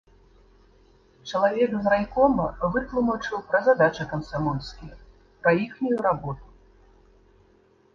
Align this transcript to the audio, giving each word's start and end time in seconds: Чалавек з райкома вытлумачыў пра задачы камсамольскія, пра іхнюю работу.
Чалавек 1.31 1.75
з 1.81 1.85
райкома 1.95 2.47
вытлумачыў 2.77 3.45
пра 3.53 3.59
задачы 3.71 4.03
камсамольскія, 4.15 4.93
пра 5.45 5.51
іхнюю 5.69 5.97
работу. 6.11 6.45